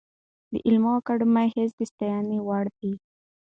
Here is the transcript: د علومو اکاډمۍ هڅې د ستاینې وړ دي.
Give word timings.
د 0.51 0.53
علومو 0.65 0.91
اکاډمۍ 0.99 1.47
هڅې 1.53 1.73
د 1.77 1.79
ستاینې 1.91 2.37
وړ 2.47 2.65
دي. 2.79 2.93